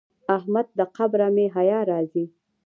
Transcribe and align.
احمد 0.35 0.67
له 0.77 0.85
قبره 0.95 1.27
مې 1.35 1.45
حیا 1.55 1.79
راځي. 1.91 2.25